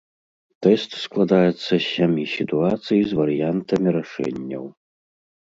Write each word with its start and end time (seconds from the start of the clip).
Тэст 0.65 0.91
складаецца 1.07 1.63
з 1.63 1.79
сямі 1.95 2.23
сітуацый 2.37 2.99
з 3.11 3.21
варыянтамі 3.21 3.87
рашэнняў. 3.99 4.65